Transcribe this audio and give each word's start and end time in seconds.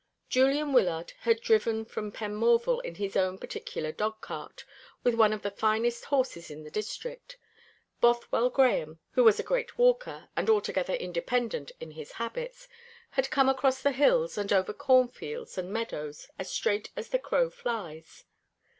Julian 0.29 0.73
Wyllard 0.73 1.13
had 1.19 1.41
driven 1.41 1.85
from 1.85 2.11
Penmorval 2.11 2.79
in 2.83 2.95
his 2.95 3.15
own 3.15 3.37
particular 3.37 3.91
dog 3.91 4.19
cart, 4.19 4.65
with 5.03 5.13
one 5.13 5.31
of 5.31 5.43
the 5.43 5.51
finest 5.51 6.05
horses 6.05 6.49
in 6.49 6.63
the 6.63 6.71
district. 6.71 7.37
Bothwell 8.01 8.49
Grahame, 8.49 8.97
who 9.11 9.23
was 9.23 9.39
a 9.39 9.43
great 9.43 9.77
walker 9.77 10.29
and 10.35 10.49
altogether 10.49 10.95
independent 10.95 11.71
in 11.79 11.91
his 11.91 12.13
habits, 12.13 12.67
had 13.11 13.29
come 13.29 13.47
across 13.47 13.79
the 13.83 13.91
hills, 13.91 14.39
and 14.39 14.51
over 14.51 14.73
cornfields 14.73 15.55
and 15.55 15.71
meadows, 15.71 16.27
as 16.39 16.49
straight 16.49 16.89
as 16.95 17.09
the 17.09 17.19
crow 17.19 17.51
flies. 17.51 18.23